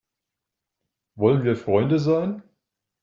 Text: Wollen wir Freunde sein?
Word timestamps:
Wollen 1.13 1.43
wir 1.43 1.55
Freunde 1.55 1.99
sein? 1.99 2.41